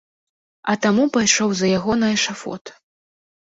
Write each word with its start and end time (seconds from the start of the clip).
А 0.71 0.73
таму 0.85 1.05
пайшоў 1.17 1.53
за 1.59 1.67
яго 1.77 1.91
на 2.05 2.09
эшафот. 2.17 2.63